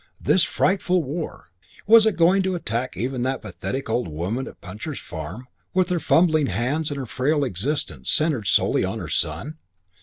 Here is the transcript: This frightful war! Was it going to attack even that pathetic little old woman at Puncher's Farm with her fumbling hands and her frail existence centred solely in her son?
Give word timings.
This 0.19 0.41
frightful 0.43 1.03
war! 1.03 1.49
Was 1.85 2.07
it 2.07 2.15
going 2.15 2.41
to 2.41 2.55
attack 2.55 2.97
even 2.97 3.21
that 3.21 3.43
pathetic 3.43 3.87
little 3.87 4.05
old 4.05 4.07
woman 4.07 4.47
at 4.47 4.59
Puncher's 4.59 4.97
Farm 4.99 5.45
with 5.75 5.89
her 5.89 5.99
fumbling 5.99 6.47
hands 6.47 6.89
and 6.89 6.97
her 6.97 7.05
frail 7.05 7.43
existence 7.43 8.09
centred 8.09 8.47
solely 8.47 8.81
in 8.81 8.97
her 8.97 9.07
son? 9.09 9.59